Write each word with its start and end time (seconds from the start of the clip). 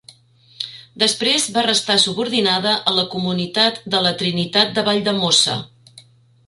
Després 1.03 1.45
va 1.57 1.65
restar 1.67 1.97
subordinada 2.05 2.73
a 2.91 2.95
la 3.01 3.05
comunitat 3.13 3.79
de 3.97 4.03
la 4.09 4.17
Trinitat 4.23 4.75
de 4.79 4.87
Valldemossa. 4.93 5.61